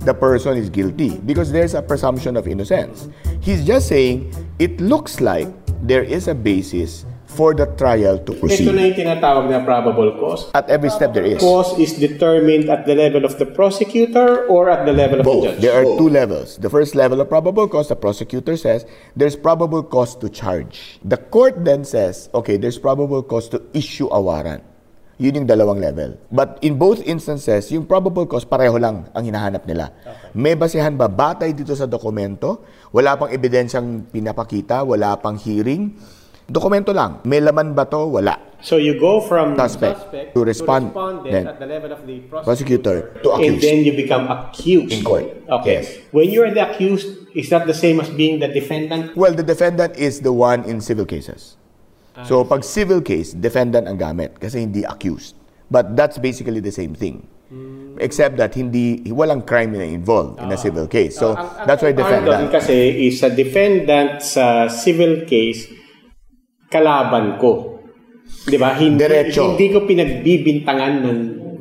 the 0.06 0.14
person 0.14 0.58
is 0.58 0.70
guilty 0.70 1.18
because 1.24 1.52
there's 1.52 1.74
a 1.74 1.82
presumption 1.82 2.36
of 2.36 2.48
innocence. 2.48 3.08
He's 3.40 3.66
just 3.66 3.88
saying 3.88 4.34
it 4.60 4.80
looks 4.80 5.22
like 5.22 5.48
there 5.82 6.04
is 6.04 6.28
a 6.28 6.36
basis 6.36 7.06
for 7.34 7.56
the 7.56 7.66
trial 7.82 8.22
to 8.22 8.32
Ito 8.32 8.38
na 8.38 8.42
proceed. 8.46 8.66
yung 8.70 8.94
tinatawag 8.94 9.50
na 9.50 9.66
probable 9.66 10.14
cause. 10.22 10.54
At 10.54 10.70
every 10.70 10.94
step 10.94 11.18
there 11.18 11.26
is. 11.26 11.42
Cause 11.42 11.74
is 11.82 11.98
determined 11.98 12.70
at 12.70 12.86
the 12.86 12.94
level 12.94 13.26
of 13.26 13.40
the 13.42 13.48
prosecutor 13.50 14.46
or 14.46 14.70
at 14.70 14.86
the 14.86 14.94
level 14.94 15.20
of 15.20 15.26
the 15.26 15.42
judge. 15.50 15.60
There 15.60 15.74
are 15.74 15.84
two 15.98 16.10
levels. 16.14 16.62
The 16.62 16.70
first 16.70 16.94
level 16.94 17.20
of 17.22 17.30
probable 17.30 17.68
cause, 17.68 17.90
the 17.90 17.98
prosecutor 17.98 18.56
says, 18.56 18.86
there's 19.16 19.36
probable 19.36 19.82
cause 19.82 20.16
to 20.22 20.30
charge. 20.30 21.00
The 21.04 21.18
court 21.18 21.66
then 21.66 21.84
says, 21.86 22.30
okay, 22.38 22.58
there's 22.58 22.78
probable 22.78 23.24
cause 23.24 23.50
to 23.50 23.66
issue 23.74 24.08
a 24.14 24.22
warrant. 24.22 24.64
Yun 25.22 25.44
yung 25.44 25.48
dalawang 25.48 25.78
level. 25.78 26.18
But 26.28 26.58
in 26.66 26.74
both 26.76 26.98
instances, 27.06 27.70
yung 27.70 27.86
probable 27.86 28.26
cause, 28.26 28.44
pareho 28.44 28.74
lang 28.82 29.06
ang 29.14 29.24
hinahanap 29.24 29.62
nila. 29.64 29.94
May 30.34 30.58
basihan 30.58 30.90
ba 30.92 31.06
batay 31.06 31.54
dito 31.54 31.78
sa 31.78 31.86
dokumento? 31.86 32.66
Wala 32.90 33.14
pang 33.14 33.30
ebidensyang 33.30 34.10
pinapakita, 34.10 34.82
wala 34.82 35.14
pang 35.22 35.38
hearing. 35.38 35.94
Dokumento 36.44 36.92
lang. 36.92 37.22
May 37.24 37.40
laman 37.40 37.72
ba 37.72 37.86
to? 37.86 38.10
Wala. 38.10 38.58
So 38.64 38.80
you 38.80 38.96
go 38.96 39.20
from 39.20 39.60
Suspect 39.60 40.34
to 40.34 40.40
respond- 40.42 40.96
respondent 40.96 41.28
then 41.28 41.46
at 41.46 41.60
the 41.60 41.68
level 41.68 41.92
of 41.92 42.08
the 42.08 42.24
Prosecutor 42.32 43.12
prosecutor, 43.12 43.22
to 43.22 43.30
and 43.36 43.60
accused. 43.60 43.64
then 43.64 43.78
you 43.84 43.92
become 43.92 44.24
accused 44.32 44.92
In 44.96 45.04
court. 45.04 45.28
Okay. 45.62 45.84
Yes. 45.84 45.88
When 46.16 46.32
you're 46.32 46.52
the 46.52 46.64
accused, 46.64 47.28
is 47.36 47.52
that 47.52 47.68
the 47.68 47.76
same 47.76 48.00
as 48.00 48.08
being 48.08 48.40
the 48.40 48.48
defendant? 48.48 49.20
Well, 49.20 49.36
the 49.36 49.44
defendant 49.44 50.00
is 50.00 50.24
the 50.24 50.32
one 50.32 50.64
in 50.64 50.80
civil 50.80 51.04
cases. 51.04 51.60
So, 52.22 52.46
pag 52.46 52.62
civil 52.62 53.02
case, 53.02 53.34
defendant 53.34 53.90
ang 53.90 53.98
gamit 53.98 54.38
kasi 54.38 54.62
hindi 54.62 54.86
accused. 54.86 55.34
But 55.74 55.98
that's 55.98 56.22
basically 56.22 56.62
the 56.62 56.70
same 56.70 56.94
thing. 56.94 57.26
Except 57.98 58.38
that 58.38 58.54
hindi 58.54 59.02
walang 59.10 59.46
crime 59.46 59.74
na 59.74 59.86
involved 59.86 60.42
in 60.42 60.50
a 60.50 60.58
civil 60.58 60.86
case. 60.86 61.18
So, 61.18 61.34
that's 61.66 61.82
why 61.82 61.94
Ang 61.94 61.98
doon 61.98 62.06
defendant. 62.06 62.50
kasi 62.50 63.10
is 63.10 63.22
a 63.22 63.30
defendant 63.30 64.22
sa 64.22 64.70
civil 64.70 65.26
case 65.26 65.70
kalaban 66.70 67.38
ko. 67.38 67.78
'Di 68.50 68.58
ba? 68.58 68.74
Hindi, 68.74 68.98
Diretso. 68.98 69.54
hindi 69.54 69.70
ko 69.70 69.86
pinagbibintangan 69.86 70.94
ng 71.06 71.20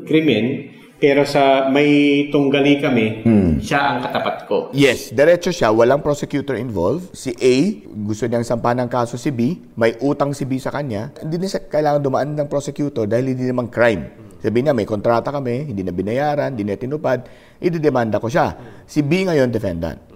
krimen, 0.09 0.72
pero 1.03 1.27
sa 1.27 1.67
may 1.67 2.31
tunggali 2.31 2.79
kami, 2.79 3.27
Hmm. 3.27 3.59
siya 3.59 3.99
ang 3.99 3.99
katapat 4.07 4.47
ko. 4.47 4.71
Yes, 4.71 5.11
diretso 5.11 5.51
siya, 5.51 5.75
walang 5.75 5.99
prosecutor 5.99 6.55
involved. 6.55 7.11
Si 7.11 7.35
A, 7.35 7.55
gusto 7.91 8.31
niyang 8.31 8.47
sampahan 8.47 8.87
ng 8.87 8.91
kaso 8.91 9.19
si 9.19 9.35
B, 9.35 9.59
may 9.75 9.99
utang 9.99 10.31
si 10.31 10.47
B 10.47 10.63
sa 10.63 10.71
kanya, 10.71 11.11
hindi 11.19 11.43
na 11.43 11.51
siya 11.51 11.67
kailangan 11.67 12.07
dumaan 12.07 12.39
ng 12.39 12.47
prosecutor 12.47 13.11
dahil 13.11 13.35
hindi 13.35 13.51
naman 13.51 13.67
crime. 13.67 14.15
Sabi 14.39 14.63
niya, 14.63 14.71
may 14.71 14.87
kontrata 14.87 15.35
kami, 15.35 15.75
hindi 15.75 15.83
na 15.83 15.91
binayaran, 15.91 16.55
hindi 16.55 16.71
na 16.71 16.79
tinupad, 16.79 17.27
ididemanda 17.59 18.23
ko 18.23 18.31
siya. 18.31 18.55
Si 18.87 19.03
B 19.03 19.27
ngayon, 19.27 19.51
defendant. 19.51 20.12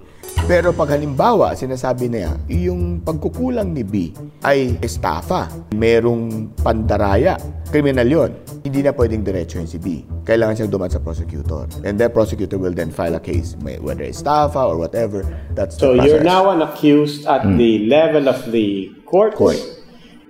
Pero 0.46 0.70
pag 0.70 0.94
halimbawa, 0.94 1.58
sinasabi 1.58 2.06
niya, 2.06 2.38
yung 2.46 3.02
pagkukulang 3.02 3.74
ni 3.74 3.82
B 3.82 4.14
ay 4.46 4.78
estafa, 4.78 5.50
merong 5.74 6.54
pandaraya, 6.62 7.34
kriminal 7.66 8.06
yon. 8.06 8.30
Hindi 8.62 8.86
na 8.86 8.94
pwedeng 8.94 9.26
diretso 9.26 9.58
yun 9.58 9.66
si 9.66 9.82
B. 9.82 10.06
Kailangan 10.22 10.54
siyang 10.54 10.70
duman 10.70 10.86
sa 10.86 11.02
prosecutor. 11.02 11.66
And 11.82 11.98
the 11.98 12.06
prosecutor 12.06 12.62
will 12.62 12.74
then 12.74 12.94
file 12.94 13.18
a 13.18 13.22
case, 13.22 13.58
whether 13.58 14.06
estafa 14.06 14.62
or 14.62 14.78
whatever. 14.78 15.26
That's 15.58 15.82
So 15.82 15.98
you're 15.98 16.22
now 16.22 16.54
an 16.54 16.62
accused 16.62 17.26
at 17.26 17.42
the 17.42 17.90
level 17.90 18.30
of 18.30 18.46
the 18.54 18.94
court. 19.02 19.34
Court. 19.34 19.58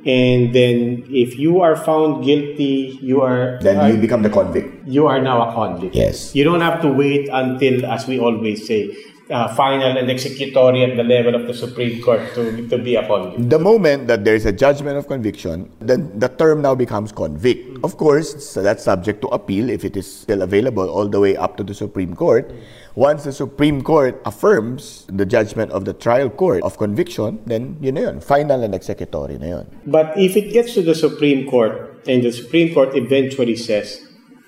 And 0.07 0.55
then 0.55 1.05
if 1.11 1.37
you 1.37 1.61
are 1.61 1.77
found 1.77 2.25
guilty, 2.25 2.97
you 3.03 3.21
are 3.21 3.59
Then 3.61 3.77
uh, 3.77 3.91
you 3.91 3.99
become 4.01 4.23
the 4.23 4.31
convict. 4.31 4.87
you 4.89 5.05
are 5.11 5.21
now 5.21 5.45
a 5.45 5.53
convict. 5.53 5.93
Yes. 5.93 6.33
You 6.33 6.45
don't 6.47 6.63
have 6.65 6.81
to 6.87 6.89
wait 6.89 7.29
until, 7.29 7.85
as 7.85 8.07
we 8.07 8.17
always 8.23 8.65
say, 8.65 8.95
uh, 9.31 9.55
final 9.55 9.97
and 9.97 10.11
executory 10.11 10.85
at 10.85 10.97
the 10.97 11.03
level 11.03 11.35
of 11.35 11.47
the 11.47 11.55
Supreme 11.55 12.03
Court 12.03 12.21
to, 12.35 12.69
to 12.69 12.79
be 12.79 12.95
a 12.95 13.07
convict. 13.07 13.51
The 13.51 13.59
moment 13.59 14.07
that 14.07 14.25
there 14.25 14.35
is 14.35 14.47
a 14.47 14.53
judgment 14.53 14.97
of 14.97 15.09
conviction, 15.09 15.71
then 15.81 16.19
the 16.19 16.29
term 16.29 16.63
now 16.63 16.75
becomes 16.75 17.13
convict. 17.13 17.79
Of 17.83 17.97
course, 17.97 18.49
so 18.49 18.63
that's 18.63 18.85
subject 18.85 19.23
to 19.23 19.29
appeal 19.29 19.71
if 19.71 19.85
it 19.85 19.97
is 19.97 20.07
still 20.07 20.43
available 20.43 20.89
all 20.89 21.09
the 21.09 21.21
way 21.21 21.37
up 21.37 21.57
to 21.57 21.65
the 21.65 21.75
Supreme 21.75 22.15
Court. 22.15 22.53
Once 22.95 23.25
the 23.25 23.33
Supreme 23.33 23.83
Court 23.83 24.21
affirms 24.25 25.05
the 25.09 25.27
judgment 25.27 25.71
of 25.73 25.85
the 25.85 25.93
trial 25.93 26.31
court 26.31 26.63
of 26.63 26.79
conviction, 26.79 27.43
then 27.47 27.77
yun 27.81 27.95
na 27.95 28.01
yun, 28.01 28.21
final 28.21 28.63
and 28.63 28.75
executory 28.75 29.39
na 29.39 29.47
yun. 29.47 29.67
But 29.87 30.17
if 30.17 30.37
it 30.37 30.53
gets 30.53 30.75
to 30.75 30.83
the 30.83 30.95
Supreme 30.95 31.51
Court 31.51 32.01
and 32.09 32.23
the 32.23 32.33
Supreme 32.33 32.73
Court 32.73 32.97
eventually 32.97 33.57
says 33.57 34.01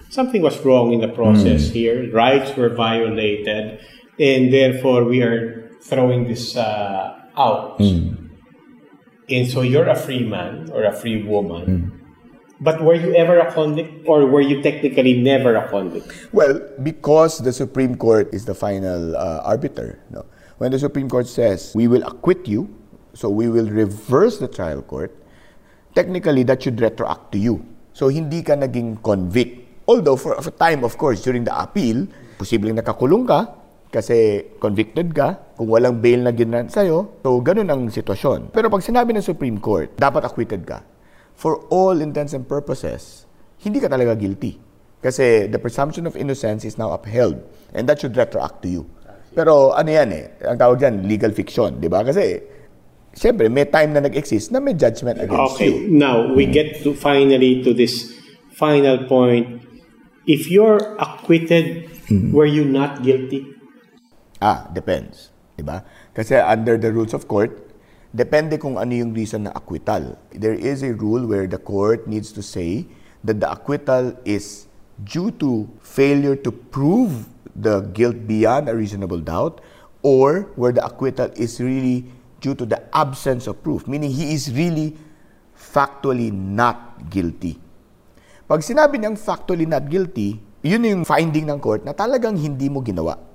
something 0.08 0.40
was 0.40 0.58
wrong 0.64 0.92
in 0.92 1.00
the 1.00 1.08
process 1.08 1.68
here, 1.68 2.10
rights 2.10 2.56
were 2.56 2.70
violated, 2.70 3.80
and 4.18 4.52
therefore 4.52 5.04
we 5.04 5.22
are 5.22 5.70
throwing 5.80 6.26
this 6.26 6.56
uh, 6.56 7.18
out. 7.36 7.80
And 9.28 9.46
so 9.46 9.62
you're 9.62 9.88
a 9.88 9.96
free 9.96 10.24
man 10.26 10.70
or 10.72 10.84
a 10.84 10.92
free 10.92 11.22
woman. 11.22 11.94
But 12.60 12.82
were 12.82 12.98
you 12.98 13.14
ever 13.14 13.38
a 13.38 13.52
convict 13.52 14.02
or 14.08 14.26
were 14.26 14.40
you 14.42 14.62
technically 14.62 15.22
never 15.22 15.54
a 15.54 15.68
convict? 15.70 16.10
Well, 16.32 16.58
because 16.82 17.38
the 17.38 17.52
Supreme 17.52 17.94
Court 17.94 18.34
is 18.34 18.46
the 18.46 18.54
final 18.54 19.14
uh, 19.14 19.42
arbiter, 19.46 20.02
no? 20.10 20.26
when 20.58 20.72
the 20.72 20.78
Supreme 20.78 21.08
Court 21.08 21.28
says, 21.28 21.72
we 21.74 21.86
will 21.86 22.02
acquit 22.02 22.48
you, 22.48 22.66
so 23.14 23.30
we 23.30 23.48
will 23.48 23.70
reverse 23.70 24.38
the 24.38 24.48
trial 24.48 24.82
court, 24.82 25.14
technically 25.94 26.42
that 26.44 26.62
should 26.62 26.76
retroact 26.76 27.30
to 27.30 27.38
you. 27.38 27.64
So 27.92 28.08
hindi 28.08 28.42
ka 28.42 28.54
naging 28.54 29.02
convict. 29.02 29.86
Although 29.86 30.16
for, 30.16 30.34
for 30.42 30.50
time, 30.50 30.82
of 30.82 30.98
course, 30.98 31.22
during 31.22 31.44
the 31.44 31.54
appeal, 31.54 32.06
posibleng 32.38 32.78
nakakulong 32.78 33.26
ka 33.26 33.57
kasi 33.88 34.44
convicted 34.60 35.16
ka, 35.16 35.56
kung 35.56 35.72
walang 35.72 35.98
bail 36.04 36.20
na 36.20 36.32
ginran 36.32 36.68
sa'yo, 36.68 37.24
so 37.24 37.40
ganun 37.40 37.68
ang 37.72 37.88
sitwasyon. 37.88 38.52
Pero 38.52 38.68
pag 38.68 38.84
sinabi 38.84 39.16
ng 39.16 39.24
Supreme 39.24 39.56
Court, 39.56 39.96
dapat 39.96 40.28
acquitted 40.28 40.68
ka. 40.68 40.84
For 41.38 41.64
all 41.72 42.04
intents 42.04 42.36
and 42.36 42.44
purposes, 42.44 43.24
hindi 43.64 43.80
ka 43.80 43.88
talaga 43.88 44.12
guilty. 44.12 44.60
Kasi 44.98 45.46
the 45.46 45.56
presumption 45.62 46.04
of 46.04 46.18
innocence 46.18 46.66
is 46.66 46.74
now 46.74 46.90
upheld 46.90 47.38
and 47.70 47.86
that 47.86 48.02
should 48.02 48.18
retroact 48.18 48.60
to 48.66 48.68
you. 48.68 48.82
Pero 49.32 49.70
ano 49.70 49.88
yan 49.88 50.10
eh, 50.10 50.34
ang 50.42 50.58
tawag 50.58 50.82
dyan, 50.82 51.06
legal 51.06 51.30
fiction, 51.30 51.78
di 51.78 51.86
ba? 51.86 52.02
Kasi, 52.02 52.42
siyempre, 53.14 53.46
may 53.46 53.70
time 53.70 53.94
na 53.94 54.02
nag-exist 54.02 54.50
na 54.50 54.58
may 54.58 54.74
judgment 54.74 55.22
against 55.22 55.54
Okay, 55.54 55.70
you. 55.70 55.86
now 55.94 56.26
we 56.34 56.44
get 56.44 56.82
to 56.82 56.90
finally 56.92 57.62
to 57.62 57.70
this 57.70 58.10
final 58.58 59.06
point. 59.06 59.62
If 60.26 60.50
you're 60.50 60.98
acquitted, 60.98 61.86
were 62.34 62.50
you 62.50 62.66
not 62.66 63.06
guilty? 63.06 63.46
Ah, 64.38 64.70
depends. 64.70 65.34
Di 65.58 65.66
ba? 65.66 65.82
Kasi 66.14 66.38
under 66.38 66.78
the 66.78 66.94
rules 66.94 67.10
of 67.10 67.26
court, 67.26 67.50
depende 68.14 68.54
kung 68.62 68.78
ano 68.78 68.94
yung 68.94 69.10
reason 69.10 69.50
na 69.50 69.52
acquittal. 69.54 70.14
There 70.30 70.54
is 70.54 70.86
a 70.86 70.94
rule 70.94 71.26
where 71.26 71.50
the 71.50 71.58
court 71.58 72.06
needs 72.06 72.30
to 72.38 72.42
say 72.42 72.86
that 73.26 73.42
the 73.42 73.50
acquittal 73.50 74.14
is 74.22 74.70
due 75.02 75.34
to 75.42 75.66
failure 75.82 76.38
to 76.38 76.50
prove 76.50 77.26
the 77.58 77.82
guilt 77.90 78.30
beyond 78.30 78.70
a 78.70 78.74
reasonable 78.74 79.18
doubt 79.18 79.58
or 80.06 80.54
where 80.54 80.70
the 80.70 80.82
acquittal 80.86 81.26
is 81.34 81.58
really 81.58 82.06
due 82.38 82.54
to 82.54 82.62
the 82.62 82.78
absence 82.94 83.50
of 83.50 83.58
proof, 83.66 83.90
meaning 83.90 84.14
he 84.14 84.30
is 84.30 84.46
really 84.54 84.94
factually 85.58 86.30
not 86.30 87.02
guilty. 87.10 87.58
Pag 88.46 88.62
sinabi 88.62 89.02
niyang 89.02 89.18
factually 89.18 89.66
not 89.66 89.90
guilty, 89.90 90.38
yun 90.62 90.86
yung 90.86 91.02
finding 91.02 91.50
ng 91.50 91.58
court 91.58 91.82
na 91.82 91.90
talagang 91.90 92.38
hindi 92.38 92.70
mo 92.70 92.78
ginawa. 92.80 93.27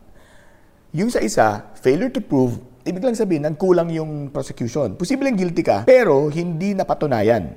Yung 0.93 1.09
sa 1.09 1.25
isa, 1.25 1.73
failure 1.81 2.13
to 2.13 2.21
prove, 2.21 2.61
ibig 2.85 3.01
lang 3.01 3.17
sabihin, 3.17 3.49
nagkulang 3.49 3.89
yung 3.89 4.29
prosecution. 4.29 4.93
Posibleng 4.93 5.33
guilty 5.33 5.65
ka, 5.65 5.89
pero 5.89 6.29
hindi 6.29 6.77
napatunayan. 6.77 7.49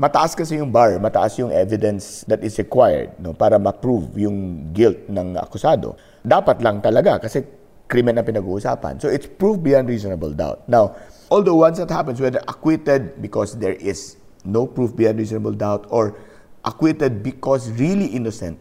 Mataas 0.00 0.32
kasi 0.32 0.56
yung 0.56 0.72
bar, 0.72 0.96
mataas 0.96 1.36
yung 1.36 1.52
evidence 1.52 2.24
that 2.24 2.40
is 2.40 2.56
required 2.56 3.12
no, 3.20 3.36
para 3.36 3.60
ma-prove 3.60 4.16
yung 4.24 4.72
guilt 4.72 4.96
ng 5.12 5.36
akusado. 5.36 5.92
Dapat 6.24 6.64
lang 6.64 6.80
talaga 6.80 7.20
kasi 7.20 7.44
krimen 7.84 8.16
ang 8.16 8.24
pinag-uusapan. 8.24 8.96
So 8.96 9.12
it's 9.12 9.28
proved 9.28 9.60
beyond 9.60 9.84
reasonable 9.84 10.32
doubt. 10.32 10.64
Now, 10.64 10.96
although 11.28 11.60
once 11.60 11.76
that 11.84 11.92
happens, 11.92 12.16
whether 12.16 12.40
acquitted 12.48 13.20
because 13.20 13.60
there 13.60 13.76
is 13.76 14.16
no 14.40 14.64
proof 14.64 14.96
beyond 14.96 15.20
reasonable 15.20 15.52
doubt 15.52 15.84
or 15.92 16.16
acquitted 16.64 17.20
because 17.20 17.68
really 17.76 18.08
innocent, 18.16 18.56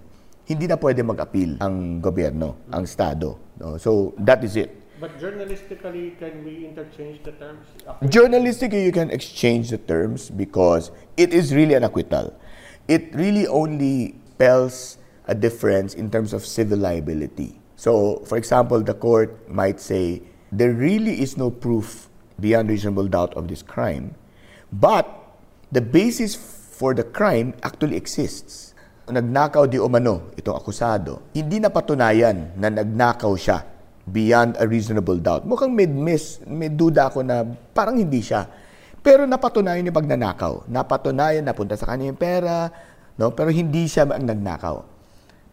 hindi 0.49 0.65
na 0.65 0.81
pwede 0.81 1.05
mag-appeal 1.05 1.61
ang 1.61 2.01
gobyerno, 2.01 2.65
ang 2.73 2.89
Estado. 2.89 3.37
No? 3.61 3.77
So, 3.77 4.17
that 4.17 4.41
is 4.41 4.57
it. 4.57 4.73
But 4.99 5.15
journalistically, 5.21 6.17
can 6.17 6.43
we 6.43 6.65
interchange 6.65 7.21
the 7.23 7.31
terms? 7.37 7.69
Journalistically, 8.09 8.83
you 8.83 8.91
can 8.91 9.13
exchange 9.13 9.69
the 9.69 9.77
terms 9.77 10.33
because 10.33 10.91
it 11.15 11.31
is 11.31 11.53
really 11.53 11.77
an 11.77 11.85
acquittal. 11.85 12.33
It 12.89 13.13
really 13.13 13.45
only 13.45 14.17
spells 14.33 14.97
a 15.29 15.35
difference 15.35 15.93
in 15.93 16.09
terms 16.09 16.33
of 16.33 16.43
civil 16.43 16.79
liability. 16.79 17.61
So, 17.77 18.25
for 18.25 18.35
example, 18.35 18.81
the 18.81 18.95
court 18.97 19.47
might 19.47 19.79
say 19.79 20.23
there 20.51 20.73
really 20.73 21.21
is 21.21 21.37
no 21.37 21.51
proof 21.51 22.09
beyond 22.41 22.69
reasonable 22.69 23.07
doubt 23.07 23.35
of 23.35 23.47
this 23.47 23.61
crime, 23.61 24.15
but 24.73 25.07
the 25.71 25.79
basis 25.79 26.35
for 26.35 26.95
the 26.95 27.03
crime 27.03 27.53
actually 27.61 27.95
exists. 27.95 28.73
Nagnakaw 29.09 29.65
di 29.65 29.81
umano 29.81 30.33
itong 30.37 30.57
akusado. 30.57 31.33
Hindi 31.33 31.57
na 31.57 31.73
patunayan 31.73 32.53
na 32.55 32.69
nagnakaw 32.69 33.33
siya 33.33 33.65
beyond 34.09 34.57
a 34.57 34.65
reasonable 34.65 35.17
doubt. 35.21 35.45
Mukhang 35.45 35.73
may, 35.73 35.85
miss, 35.85 36.41
may 36.45 36.69
duda 36.69 37.13
ako 37.13 37.21
na 37.25 37.45
parang 37.73 37.97
hindi 37.97 38.21
siya. 38.21 38.45
Pero 38.99 39.23
napatunayan 39.25 39.85
yung 39.85 39.95
pagnanakaw. 39.95 40.67
Napatunayan, 40.67 41.45
napunta 41.45 41.77
sa 41.79 41.87
kanya 41.87 42.11
yung 42.11 42.19
pera, 42.19 42.67
no? 43.15 43.31
pero 43.31 43.53
hindi 43.53 43.85
siya 43.85 44.09
ang 44.09 44.25
nagnakaw. 44.27 44.75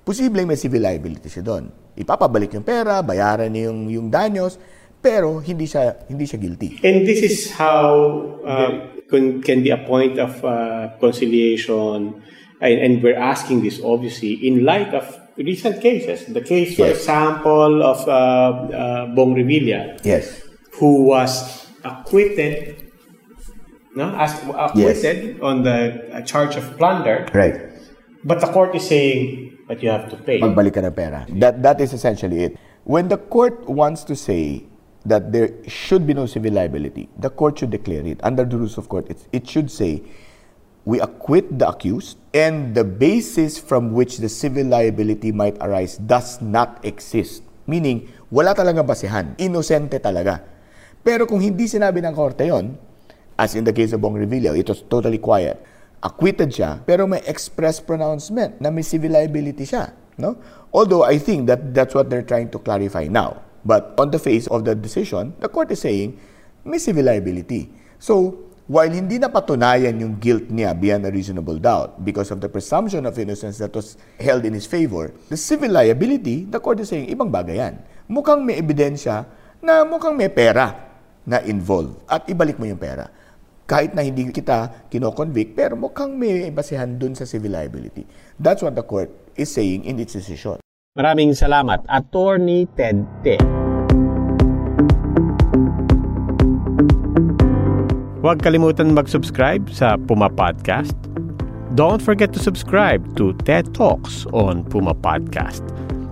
Posibleng 0.07 0.47
may 0.47 0.59
civil 0.59 0.83
liability 0.83 1.31
siya 1.31 1.43
doon. 1.43 1.65
Ipapabalik 1.97 2.55
yung 2.55 2.67
pera, 2.67 3.03
bayaran 3.03 3.51
niya 3.51 3.71
yung, 3.71 3.81
yung 3.91 4.09
danyos, 4.11 4.61
pero 5.01 5.39
hindi 5.39 5.71
siya 5.71 6.07
hindi 6.11 6.27
siya 6.27 6.39
guilty. 6.41 6.83
And 6.83 7.07
this 7.07 7.23
is 7.23 7.55
how 7.55 7.95
uh, 8.43 8.71
can, 9.07 9.39
can 9.43 9.63
be 9.63 9.71
a 9.71 9.79
point 9.79 10.19
of 10.19 10.43
uh, 10.43 10.99
conciliation, 10.99 12.23
and, 12.61 12.79
and 12.81 13.03
we're 13.03 13.17
asking 13.19 13.63
this 13.63 13.81
obviously 13.83 14.33
in 14.47 14.65
light 14.65 14.95
of 14.95 15.05
recent 15.37 15.81
cases. 15.83 16.25
The 16.27 16.41
case, 16.41 16.77
for 16.77 16.87
Yes. 16.87 16.99
example, 16.99 17.83
of 17.83 18.07
uh, 18.09 18.13
uh, 18.13 19.07
Bong 19.15 19.35
Revilla, 19.35 20.01
Yes. 20.05 20.43
who 20.81 21.05
was 21.05 21.67
acquitted, 21.85 22.91
no, 23.95 24.15
as 24.17 24.33
acquitted 24.55 25.41
on 25.41 25.63
the 25.63 26.05
uh, 26.13 26.21
charge 26.23 26.57
of 26.57 26.65
plunder, 26.77 27.27
Right. 27.35 27.61
but 28.25 28.41
the 28.41 28.47
court 28.49 28.75
is 28.75 28.87
saying, 28.89 29.59
but 29.69 29.83
you 29.83 29.91
have 29.91 30.09
to 30.11 30.17
pay. 30.17 30.41
Magbalik 30.41 30.75
ka 30.75 30.81
ng 30.81 30.93
pera. 30.93 31.27
That, 31.29 31.63
that 31.63 31.81
is 31.81 31.93
essentially 31.93 32.45
it. 32.45 32.57
When 32.85 33.09
the 33.09 33.19
court 33.19 33.69
wants 33.69 34.05
to 34.05 34.15
say 34.15 34.65
that 35.05 35.33
there 35.33 35.51
should 35.67 36.07
be 36.07 36.15
no 36.15 36.27
civil 36.27 36.53
liability, 36.53 37.09
the 37.19 37.31
court 37.31 37.59
should 37.59 37.71
declare 37.71 38.07
it. 38.07 38.21
Under 38.23 38.45
the 38.45 38.57
rules 38.57 38.79
of 38.79 38.89
court, 38.89 39.11
it, 39.11 39.19
it 39.33 39.49
should 39.49 39.71
say, 39.71 40.03
we 40.87 41.03
acquit 41.03 41.51
the 41.59 41.67
accused 41.67 42.15
and 42.31 42.71
the 42.73 42.87
basis 42.87 43.59
from 43.59 43.91
which 43.91 44.23
the 44.23 44.31
civil 44.31 44.71
liability 44.71 45.35
might 45.35 45.59
arise 45.59 45.99
does 45.99 46.39
not 46.39 46.79
exist. 46.87 47.43
Meaning, 47.67 48.07
wala 48.31 48.55
talaga 48.55 48.87
basehan. 48.87 49.35
Inosente 49.35 49.99
talaga. 49.99 50.47
Pero 51.03 51.27
kung 51.27 51.43
hindi 51.43 51.67
sinabi 51.67 51.99
ng 52.07 52.15
korte 52.15 52.47
yon, 52.47 52.79
as 53.35 53.59
in 53.59 53.67
the 53.67 53.75
case 53.75 53.91
of 53.93 54.01
Bong 54.01 54.15
Revilla, 54.15 54.55
it 54.55 54.71
was 54.71 54.87
totally 54.87 55.19
quiet. 55.19 55.59
Acquitted 55.99 56.55
siya, 56.55 56.79
pero 56.87 57.11
may 57.11 57.19
express 57.27 57.83
pronouncement 57.83 58.55
na 58.63 58.71
may 58.71 58.87
civil 58.87 59.11
liability 59.11 59.67
siya. 59.67 59.91
No? 60.23 60.39
Although 60.71 61.03
I 61.03 61.19
think 61.19 61.51
that 61.51 61.75
that's 61.75 61.99
what 61.99 62.07
they're 62.07 62.25
trying 62.25 62.49
to 62.55 62.63
clarify 62.63 63.11
now. 63.11 63.43
But 63.67 63.99
on 63.99 64.15
the 64.15 64.23
face 64.23 64.47
of 64.47 64.63
the 64.63 64.79
decision, 64.79 65.35
the 65.43 65.51
court 65.51 65.75
is 65.75 65.83
saying 65.83 66.15
may 66.63 66.79
civil 66.79 67.11
liability. 67.11 67.75
So, 67.99 68.46
while 68.67 68.91
hindi 68.91 69.19
na 69.23 69.31
patunayan 69.31 69.95
yung 70.03 70.19
guilt 70.19 70.51
niya 70.51 70.75
beyond 70.75 71.07
a 71.07 71.11
reasonable 71.11 71.59
doubt 71.59 72.03
because 72.03 72.35
of 72.35 72.43
the 72.43 72.51
presumption 72.51 73.07
of 73.07 73.15
innocence 73.15 73.63
that 73.63 73.71
was 73.71 73.95
held 74.19 74.43
in 74.43 74.53
his 74.55 74.67
favor, 74.67 75.15
the 75.31 75.39
civil 75.39 75.71
liability, 75.71 76.47
the 76.51 76.59
court 76.59 76.83
is 76.83 76.91
saying, 76.91 77.07
ibang 77.07 77.31
bagay 77.31 77.63
yan. 77.63 77.75
Mukhang 78.11 78.43
may 78.43 78.59
ebidensya 78.59 79.27
na 79.63 79.87
mukhang 79.87 80.15
may 80.19 80.31
pera 80.31 80.75
na 81.27 81.43
involved 81.47 82.03
at 82.07 82.27
ibalik 82.31 82.59
mo 82.59 82.67
yung 82.67 82.79
pera. 82.79 83.11
Kahit 83.67 83.99
na 83.99 84.07
hindi 84.07 84.31
kita 84.31 84.87
kinoconvict, 84.87 85.59
pero 85.59 85.75
mukhang 85.75 86.15
may 86.15 86.55
basehan 86.55 87.03
dun 87.03 87.19
sa 87.19 87.27
civil 87.27 87.51
liability. 87.51 88.07
That's 88.39 88.63
what 88.63 88.79
the 88.79 88.87
court 88.87 89.11
is 89.35 89.51
saying 89.51 89.83
in 89.91 89.99
its 89.99 90.15
decision. 90.15 90.63
Maraming 90.95 91.35
salamat, 91.35 91.83
Attorney 91.91 92.71
Ted 92.79 93.03
Te. 93.27 93.56
Huwag 98.27 98.43
kalimutan 98.43 98.91
mag-subscribe 98.91 99.71
sa 99.71 99.95
Puma 99.95 100.27
Podcast. 100.27 100.99
Don't 101.79 102.03
forget 102.03 102.35
to 102.35 102.43
subscribe 102.43 102.99
to 103.15 103.31
TED 103.47 103.71
Talks 103.71 104.27
on 104.35 104.67
Puma 104.67 104.99
Podcast. 104.99 105.63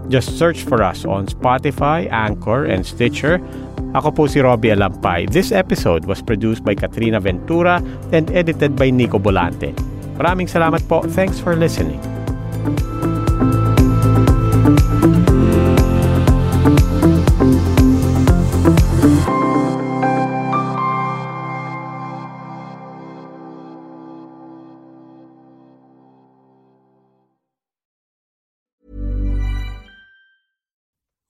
Just 0.07 0.39
search 0.39 0.63
for 0.63 0.79
us 0.79 1.03
on 1.03 1.27
Spotify, 1.27 2.07
Anchor, 2.15 2.71
and 2.71 2.87
Stitcher. 2.87 3.43
Ako 3.99 4.15
po 4.15 4.23
si 4.31 4.39
Robbie 4.39 4.71
Alampay. 4.71 5.27
This 5.27 5.51
episode 5.51 6.07
was 6.07 6.23
produced 6.23 6.63
by 6.63 6.79
Katrina 6.79 7.19
Ventura 7.19 7.83
and 8.15 8.31
edited 8.31 8.79
by 8.79 8.95
Nico 8.95 9.19
Bolante. 9.19 9.75
Maraming 10.15 10.47
salamat 10.47 10.87
po. 10.87 11.03
Thanks 11.19 11.43
for 11.43 11.59
listening. 11.59 11.99